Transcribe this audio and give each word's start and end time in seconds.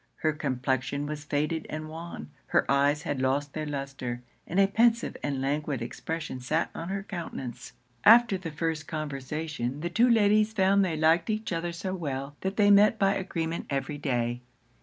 Her 0.15 0.33
complexion 0.33 1.05
was 1.05 1.25
faded 1.25 1.67
and 1.69 1.87
wan; 1.87 2.31
her 2.47 2.65
eyes 2.71 3.03
had 3.03 3.21
lost 3.21 3.53
their 3.53 3.67
lustre; 3.67 4.23
and 4.47 4.59
a 4.59 4.65
pensive 4.65 5.15
and 5.21 5.39
languid 5.39 5.79
expression 5.79 6.39
sat 6.39 6.71
on 6.73 6.89
her 6.89 7.03
countenance. 7.03 7.73
After 8.03 8.39
the 8.39 8.49
first 8.49 8.87
conversation, 8.87 9.81
the 9.81 9.91
two 9.91 10.09
ladies 10.09 10.53
found 10.53 10.83
they 10.83 10.97
liked 10.97 11.29
each 11.29 11.51
other 11.53 11.71
so 11.71 11.93
well, 11.93 12.35
that 12.41 12.57
they 12.57 12.71
met 12.71 12.97
by 12.97 13.13
agreement 13.13 13.67
every 13.69 13.99
day. 13.99 14.41